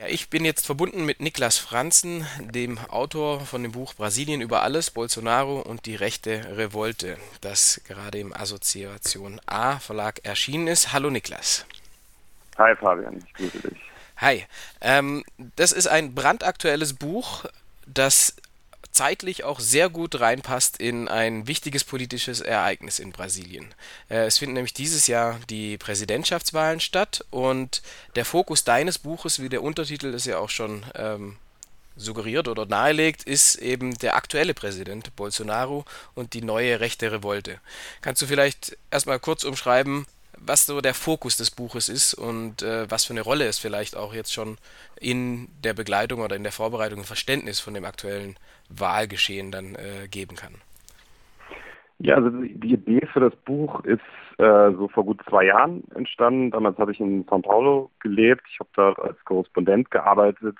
[0.00, 4.62] Ja, ich bin jetzt verbunden mit Niklas Franzen, dem Autor von dem Buch Brasilien über
[4.62, 10.92] alles, Bolsonaro und die rechte Revolte, das gerade im Assoziation A Verlag erschienen ist.
[10.92, 11.66] Hallo Niklas.
[12.58, 13.78] Hi Fabian, ich grüße dich.
[14.18, 14.46] Hi.
[14.80, 15.24] Ähm,
[15.56, 17.46] das ist ein brandaktuelles Buch,
[17.84, 18.36] das
[18.98, 23.72] zeitlich auch sehr gut reinpasst in ein wichtiges politisches Ereignis in Brasilien.
[24.10, 27.80] Äh, es finden nämlich dieses Jahr die Präsidentschaftswahlen statt und
[28.16, 31.36] der Fokus deines Buches, wie der Untertitel es ja auch schon ähm,
[31.94, 35.84] suggeriert oder nahelegt, ist eben der aktuelle Präsident Bolsonaro
[36.16, 37.60] und die neue rechte Revolte.
[38.00, 40.06] Kannst du vielleicht erstmal kurz umschreiben,
[40.44, 43.96] was so der Fokus des Buches ist und äh, was für eine Rolle es vielleicht
[43.96, 44.56] auch jetzt schon
[45.00, 48.36] in der Begleitung oder in der Vorbereitung und Verständnis von dem aktuellen
[48.68, 50.54] Wahlgeschehen dann äh, geben kann.
[52.00, 54.00] Ja, also die Idee für das Buch ist
[54.38, 56.52] äh, so vor gut zwei Jahren entstanden.
[56.52, 58.42] Damals habe ich in São Paulo gelebt.
[58.52, 60.56] Ich habe da als Korrespondent gearbeitet.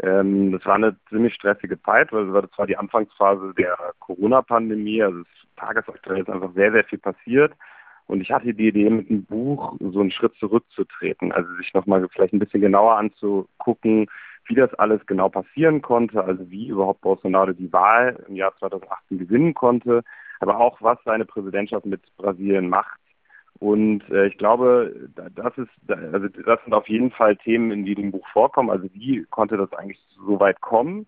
[0.00, 5.02] Ähm, das war eine ziemlich stressige Zeit, weil das war die Anfangsphase der Corona-Pandemie.
[5.02, 5.22] Also
[5.56, 7.52] tagesaktuell ist einfach sehr, sehr viel passiert.
[8.08, 12.06] Und ich hatte die Idee, mit dem Buch so einen Schritt zurückzutreten, also sich nochmal
[12.08, 14.06] vielleicht ein bisschen genauer anzugucken,
[14.46, 19.18] wie das alles genau passieren konnte, also wie überhaupt Bolsonaro die Wahl im Jahr 2018
[19.18, 20.02] gewinnen konnte,
[20.40, 22.98] aber auch was seine Präsidentschaft mit Brasilien macht.
[23.58, 27.94] Und äh, ich glaube, das ist, also das sind auf jeden Fall Themen, in die
[27.94, 28.70] dem Buch vorkommen.
[28.70, 31.06] Also wie konnte das eigentlich so weit kommen?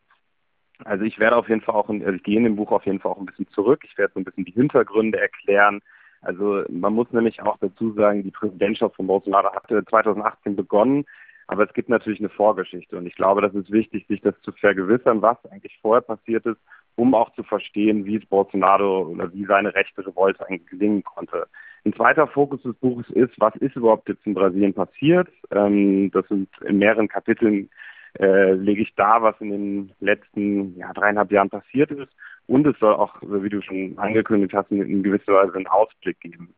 [0.85, 3.01] Also ich werde auf jeden Fall auch, also ich gehe in dem Buch auf jeden
[3.01, 3.85] Fall auch ein bisschen zurück.
[3.85, 5.81] Ich werde so ein bisschen die Hintergründe erklären,
[6.23, 11.05] also man muss nämlich auch dazu sagen, die Präsidentschaft von Bolsonaro hatte 2018 begonnen,
[11.47, 14.53] aber es gibt natürlich eine Vorgeschichte und ich glaube, das ist wichtig, sich das zu
[14.53, 16.61] vergewissern, was eigentlich vorher passiert ist,
[16.97, 21.47] um auch zu verstehen, wie es Bolsonaro oder wie seine rechte Revolte eigentlich gelingen konnte.
[21.85, 25.29] Ein zweiter Fokus des Buches ist, was ist überhaupt jetzt in Brasilien passiert?
[25.51, 27.71] Ähm, das sind in mehreren Kapiteln
[28.19, 32.13] äh, lege ich da, was in den letzten ja, dreieinhalb Jahren passiert ist.
[32.51, 36.53] Und es soll auch, wie du schon angekündigt hast, in gewisser Weise einen Ausblick geben.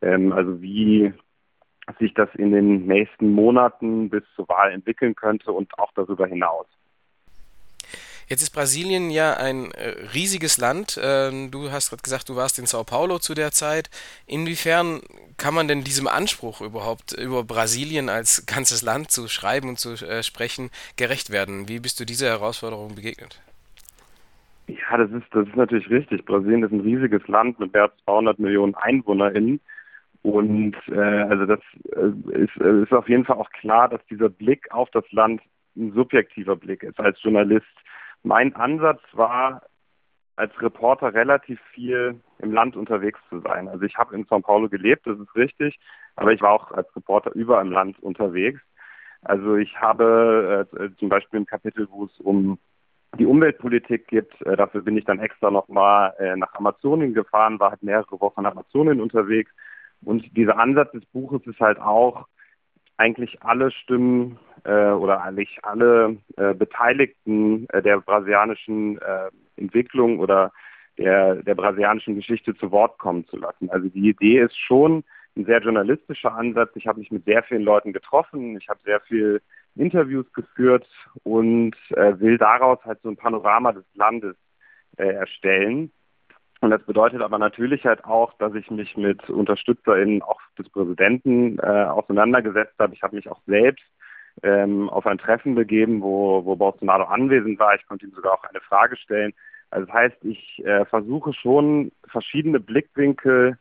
[0.00, 1.12] Ähm, also wie
[1.98, 6.66] sich das in den nächsten Monaten bis zur Wahl entwickeln könnte und auch darüber hinaus.
[8.28, 11.00] Jetzt ist Brasilien ja ein äh, riesiges Land.
[11.02, 13.90] Ähm, du hast gerade gesagt, du warst in Sao Paulo zu der Zeit.
[14.26, 15.00] Inwiefern
[15.36, 19.94] kann man denn diesem Anspruch überhaupt über Brasilien als ganzes Land zu schreiben und zu
[19.94, 21.68] äh, sprechen gerecht werden?
[21.68, 23.40] Wie bist du dieser Herausforderung begegnet?
[24.66, 26.24] Ja, das ist, das ist natürlich richtig.
[26.24, 29.60] Brasilien ist ein riesiges Land mit mehr als 200 Millionen EinwohnerInnen.
[30.22, 31.60] Und äh, also das
[31.92, 35.42] äh, ist, äh, ist auf jeden Fall auch klar, dass dieser Blick auf das Land
[35.76, 37.66] ein subjektiver Blick ist als Journalist.
[38.22, 39.62] Mein Ansatz war,
[40.36, 43.68] als Reporter relativ viel im Land unterwegs zu sein.
[43.68, 45.78] Also ich habe in São Paulo gelebt, das ist richtig,
[46.16, 48.60] aber ich war auch als Reporter überall im Land unterwegs.
[49.22, 52.58] Also ich habe äh, zum Beispiel im Kapitel, wo es um
[53.18, 54.30] die Umweltpolitik geht.
[54.42, 58.40] Äh, dafür bin ich dann extra nochmal äh, nach Amazonien gefahren, war halt mehrere Wochen
[58.40, 59.50] in Amazonien unterwegs.
[60.02, 62.26] Und dieser Ansatz des Buches ist halt auch,
[62.96, 70.52] eigentlich alle Stimmen äh, oder eigentlich alle äh, Beteiligten äh, der brasilianischen äh, Entwicklung oder
[70.98, 73.68] der, der brasilianischen Geschichte zu Wort kommen zu lassen.
[73.70, 75.02] Also die Idee ist schon
[75.36, 76.70] ein sehr journalistischer Ansatz.
[76.76, 78.56] Ich habe mich mit sehr vielen Leuten getroffen.
[78.56, 79.42] Ich habe sehr viel
[79.76, 80.86] Interviews geführt
[81.22, 84.36] und äh, will daraus halt so ein Panorama des Landes
[84.96, 85.90] äh, erstellen.
[86.60, 91.58] Und das bedeutet aber natürlich halt auch, dass ich mich mit UnterstützerInnen auch des Präsidenten
[91.58, 92.94] äh, auseinandergesetzt habe.
[92.94, 93.84] Ich habe mich auch selbst
[94.42, 97.74] ähm, auf ein Treffen begeben, wo, wo Bolsonaro anwesend war.
[97.74, 99.34] Ich konnte ihm sogar auch eine Frage stellen.
[99.70, 103.58] Also das heißt, ich äh, versuche schon verschiedene Blickwinkel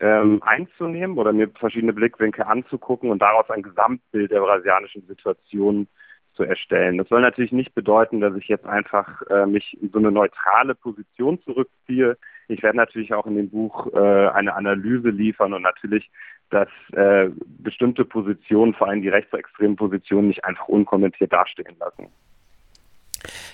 [0.00, 5.86] ähm, einzunehmen oder mir verschiedene Blickwinkel anzugucken und daraus ein Gesamtbild der brasilianischen Situation
[6.34, 6.98] zu erstellen.
[6.98, 10.74] Das soll natürlich nicht bedeuten, dass ich jetzt einfach äh, mich in so eine neutrale
[10.74, 12.16] Position zurückziehe.
[12.48, 16.10] Ich werde natürlich auch in dem Buch äh, eine Analyse liefern und natürlich,
[16.50, 22.08] dass äh, bestimmte Positionen, vor allem die rechtsextremen Positionen, nicht einfach unkommentiert dastehen lassen.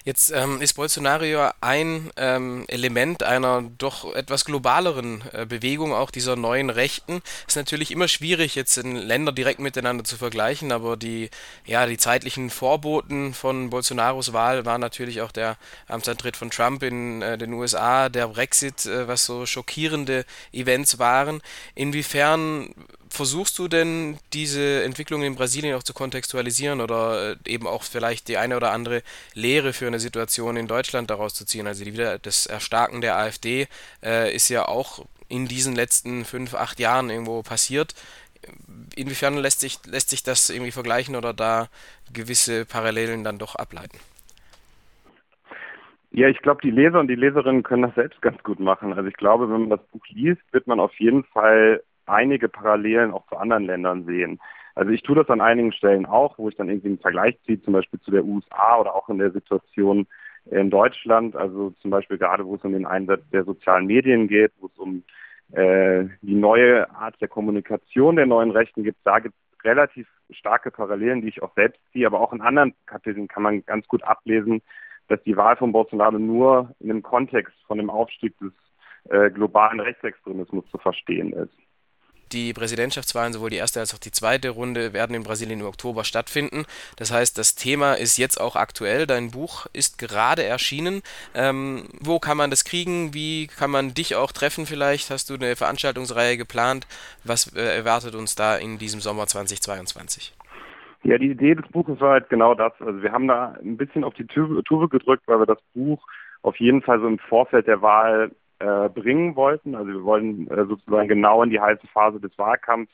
[0.04, 6.36] Jetzt ähm, ist Bolsonaro ein ähm, Element einer doch etwas globaleren äh, Bewegung, auch dieser
[6.36, 7.22] neuen Rechten.
[7.46, 11.30] Ist natürlich immer schwierig, jetzt in Länder direkt miteinander zu vergleichen, aber die,
[11.66, 15.56] ja, die zeitlichen Vorboten von Bolsonaros Wahl waren natürlich auch der
[15.88, 21.42] Amtsantritt von Trump in äh, den USA, der Brexit, äh, was so schockierende Events waren.
[21.74, 22.74] Inwiefern
[23.10, 28.28] versuchst du denn diese Entwicklung in Brasilien auch zu kontextualisieren oder äh, eben auch vielleicht
[28.28, 29.02] die eine oder andere
[29.34, 31.66] Lehre für eine Situation in Deutschland daraus zu ziehen?
[31.66, 33.66] Also die, das Erstarken der AfD
[34.02, 37.94] äh, ist ja auch in diesen letzten fünf, acht Jahren irgendwo passiert.
[38.96, 41.68] inwiefern lässt sich, lässt sich das irgendwie vergleichen oder da
[42.12, 43.98] gewisse Parallelen dann doch ableiten?
[46.12, 48.92] Ja, ich glaube, die Leser und die Leserinnen können das selbst ganz gut machen.
[48.94, 53.12] Also ich glaube, wenn man das Buch liest, wird man auf jeden Fall einige Parallelen
[53.12, 54.40] auch zu anderen Ländern sehen.
[54.74, 57.60] Also ich tue das an einigen Stellen auch, wo ich dann irgendwie einen Vergleich ziehe,
[57.62, 60.06] zum Beispiel zu der USA oder auch in der Situation
[60.46, 64.52] in Deutschland, also zum Beispiel gerade, wo es um den Einsatz der sozialen Medien geht,
[64.58, 65.02] wo es um
[65.52, 70.70] äh, die neue Art der Kommunikation der neuen Rechten gibt, da gibt es relativ starke
[70.70, 74.02] Parallelen, die ich auch selbst ziehe, aber auch in anderen Kapiteln kann man ganz gut
[74.04, 74.62] ablesen,
[75.08, 78.52] dass die Wahl von Bolsonaro nur in dem Kontext von dem Aufstieg des
[79.10, 81.52] äh, globalen Rechtsextremismus zu verstehen ist.
[82.32, 86.04] Die Präsidentschaftswahlen, sowohl die erste als auch die zweite Runde, werden in Brasilien im Oktober
[86.04, 86.64] stattfinden.
[86.96, 89.06] Das heißt, das Thema ist jetzt auch aktuell.
[89.06, 91.02] Dein Buch ist gerade erschienen.
[91.34, 93.14] Ähm, wo kann man das kriegen?
[93.14, 95.10] Wie kann man dich auch treffen vielleicht?
[95.10, 96.86] Hast du eine Veranstaltungsreihe geplant?
[97.24, 100.32] Was äh, erwartet uns da in diesem Sommer 2022?
[101.02, 102.72] Ja, die Idee des Buches war halt genau das.
[102.80, 106.04] Also wir haben da ein bisschen auf die Tube, gedrückt, weil wir das Buch
[106.42, 108.30] auf jeden Fall so im Vorfeld der Wahl
[108.60, 109.74] äh, bringen wollten.
[109.74, 112.92] Also wir wollen äh, sozusagen genau in die heiße Phase des Wahlkampfs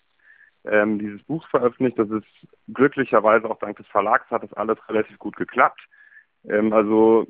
[0.64, 1.98] ähm, dieses Buch veröffentlicht.
[1.98, 2.26] Das ist
[2.72, 5.80] glücklicherweise auch dank des Verlags hat das alles relativ gut geklappt.
[6.48, 7.26] Ähm, also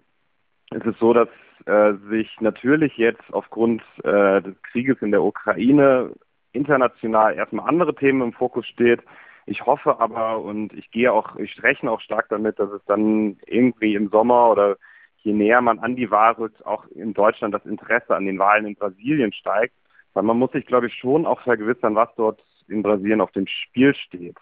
[0.70, 1.28] es ist so, dass
[1.66, 6.12] äh, sich natürlich jetzt aufgrund äh, des Krieges in der Ukraine
[6.52, 9.02] international erstmal andere Themen im Fokus steht.
[9.46, 13.38] Ich hoffe aber und ich gehe auch, ich rechne auch stark damit, dass es dann
[13.46, 14.76] irgendwie im Sommer oder
[15.26, 18.64] je näher man an die Wahl rückt, auch in Deutschland das Interesse an den Wahlen
[18.64, 19.74] in Brasilien steigt.
[20.14, 23.46] Weil man muss sich, glaube ich, schon auch vergewissern, was dort in Brasilien auf dem
[23.48, 24.36] Spiel steht.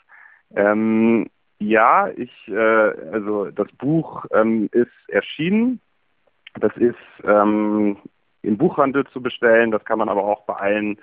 [0.54, 5.80] Ähm, ja, ich, äh, also das Buch ähm, ist erschienen.
[6.60, 7.96] Das ist ähm,
[8.42, 9.70] im Buchhandel zu bestellen.
[9.70, 10.98] Das kann man aber auch bei allen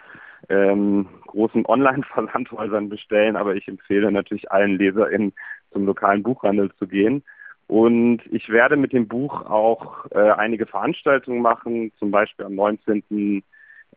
[0.48, 5.34] ähm, großen Online-Versandhäusern bestellen, aber ich empfehle natürlich allen LeserInnen
[5.74, 7.24] zum lokalen Buchhandel zu gehen.
[7.72, 13.46] Und ich werde mit dem Buch auch äh, einige Veranstaltungen machen, zum Beispiel am 19.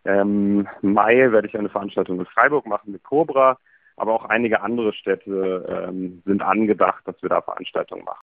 [0.04, 3.58] Ähm, Mai werde ich eine Veranstaltung in Freiburg machen mit Cobra,
[3.96, 8.24] aber auch einige andere Städte ähm, sind angedacht, dass wir da Veranstaltungen machen.